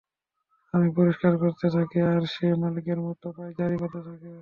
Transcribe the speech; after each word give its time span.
আমি 0.73 0.87
পরিষ্কার 0.97 1.33
করতে 1.43 1.65
থাকি, 1.75 1.99
আর 2.11 2.21
সে 2.33 2.47
মালিকের 2.61 2.99
মতো 3.05 3.25
পায়চারি 3.37 3.75
করতে 3.81 3.99
থাকে। 4.07 4.29